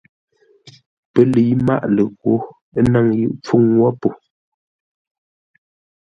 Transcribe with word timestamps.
Pə́ 1.11 1.23
lə̌i 1.33 1.53
máʼ 1.67 1.83
ləghǒ, 1.95 2.33
ə́ 2.77 2.81
náŋ 2.91 3.05
yʉ 3.19 3.27
pfuŋ 3.43 3.63
wó 3.77 3.89
po. 4.01 4.09